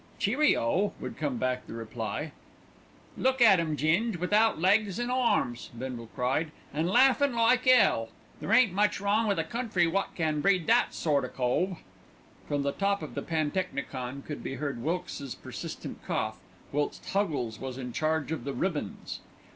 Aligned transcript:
"Cheerio!" 0.17 0.93
would 0.99 1.15
come 1.15 1.37
back 1.37 1.67
the 1.67 1.73
reply. 1.73 2.31
"Look 3.15 3.39
at 3.39 3.59
'em, 3.59 3.77
Ging, 3.77 4.17
without 4.19 4.57
legs 4.59 4.99
an' 4.99 5.11
arms," 5.11 5.69
Bindle 5.77 6.09
cried, 6.15 6.49
"an' 6.73 6.87
laughin' 6.87 7.35
like 7.35 7.67
'ell. 7.67 8.09
There 8.39 8.51
ain't 8.51 8.73
much 8.73 8.99
wrong 8.99 9.27
with 9.27 9.37
a 9.37 9.43
country 9.43 9.85
wot 9.85 10.15
can 10.15 10.41
breed 10.41 10.65
that 10.65 10.95
sort 10.95 11.23
o' 11.23 11.27
cove." 11.29 11.77
From 12.47 12.63
the 12.63 12.71
top 12.71 13.03
of 13.03 13.13
the 13.13 13.21
pantechnicon 13.21 14.23
could 14.23 14.43
be 14.43 14.55
heard 14.55 14.81
Wilkes's 14.81 15.35
persistent 15.35 15.99
cough, 16.07 16.39
whilst 16.71 17.05
Huggles 17.11 17.59
was 17.59 17.77
in 17.77 17.93
charge 17.93 18.31
of 18.31 18.43
the 18.43 18.53
"ribbons." 18.53 19.19